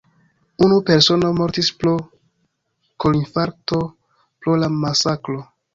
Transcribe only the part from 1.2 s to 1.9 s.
mortis